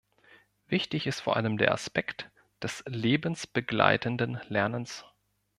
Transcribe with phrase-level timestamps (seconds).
[0.67, 2.31] Wichtig ist vor allem der Aspekt
[2.63, 5.05] des lebensbegleitenden Lernens.